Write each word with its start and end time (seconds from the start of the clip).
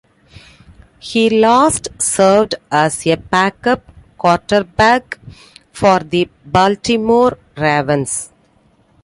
He 0.99 1.29
last 1.29 1.89
served 2.01 2.55
as 2.71 3.05
a 3.05 3.17
backup 3.17 3.83
quarterback 4.17 5.19
for 5.71 5.99
the 5.99 6.27
Baltimore 6.43 7.37
Ravens. 7.55 8.31